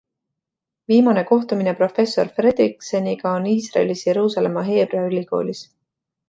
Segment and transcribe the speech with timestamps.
[0.93, 5.63] Viimane kohtumine professor Fredrikseniga on Iisraelis Jeruusalemma Heebrea ülikoolis.